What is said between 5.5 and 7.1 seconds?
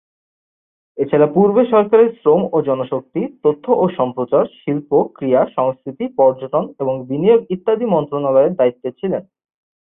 সংস্কৃতি, পর্যটন এবং